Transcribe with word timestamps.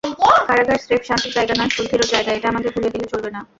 কারাগার 0.47 0.79
স্রেফ 0.79 1.03
শাস্তির 1.05 1.35
জায়গা 1.37 1.53
নয়, 1.55 1.71
শুদ্ধিরও 1.75 2.11
জায়গা—এটা 2.13 2.47
আমাদের 2.49 2.69
ভুলে 2.75 2.89
গেলে 2.93 3.05
চলবে 3.11 3.29
না। 3.31 3.41